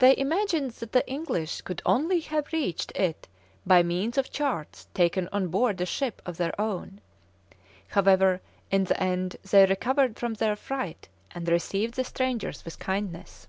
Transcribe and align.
They 0.00 0.14
imagined 0.18 0.72
that 0.72 0.92
the 0.92 1.08
English 1.08 1.62
could 1.62 1.80
only 1.86 2.20
have 2.20 2.52
reached 2.52 2.92
it 2.94 3.26
by 3.64 3.82
means 3.82 4.18
of 4.18 4.30
charts 4.30 4.86
taken 4.92 5.30
on 5.32 5.48
board 5.48 5.80
a 5.80 5.86
ship 5.86 6.20
of 6.26 6.36
their 6.36 6.52
own. 6.60 7.00
However, 7.88 8.42
in 8.70 8.84
the 8.84 9.02
end 9.02 9.38
they 9.50 9.64
recovered 9.64 10.18
from 10.18 10.34
their 10.34 10.56
fright 10.56 11.08
and 11.30 11.48
received 11.48 11.94
the 11.94 12.04
strangers 12.04 12.66
with 12.66 12.78
kindness. 12.78 13.48